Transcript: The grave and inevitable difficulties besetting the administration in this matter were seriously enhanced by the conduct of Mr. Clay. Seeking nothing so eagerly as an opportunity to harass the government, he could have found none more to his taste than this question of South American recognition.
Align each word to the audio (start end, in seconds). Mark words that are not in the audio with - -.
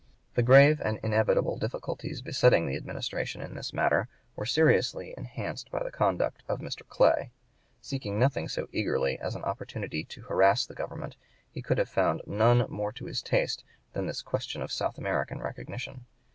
The 0.33 0.41
grave 0.41 0.81
and 0.83 0.99
inevitable 1.03 1.57
difficulties 1.59 2.23
besetting 2.23 2.65
the 2.65 2.75
administration 2.75 3.39
in 3.39 3.53
this 3.53 3.71
matter 3.71 4.09
were 4.35 4.47
seriously 4.47 5.13
enhanced 5.15 5.69
by 5.69 5.83
the 5.83 5.91
conduct 5.91 6.41
of 6.47 6.59
Mr. 6.59 6.81
Clay. 6.87 7.29
Seeking 7.81 8.17
nothing 8.17 8.47
so 8.47 8.67
eagerly 8.71 9.19
as 9.19 9.35
an 9.35 9.43
opportunity 9.43 10.03
to 10.05 10.23
harass 10.23 10.65
the 10.65 10.73
government, 10.73 11.17
he 11.51 11.61
could 11.61 11.77
have 11.77 11.87
found 11.87 12.23
none 12.25 12.65
more 12.67 12.91
to 12.93 13.05
his 13.05 13.21
taste 13.21 13.63
than 13.93 14.07
this 14.07 14.23
question 14.23 14.63
of 14.63 14.71
South 14.71 14.97
American 14.97 15.39
recognition. 15.39 16.07